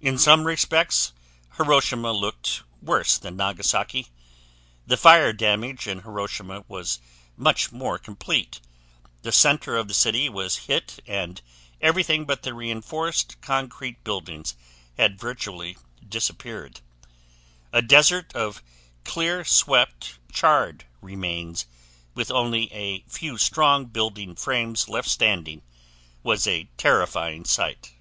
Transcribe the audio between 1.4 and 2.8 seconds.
Hiroshima looked